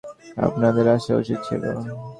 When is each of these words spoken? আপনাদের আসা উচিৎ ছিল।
আপনাদের 0.37 0.85
আসা 0.95 1.13
উচিৎ 1.15 1.39
ছিল। 1.47 1.63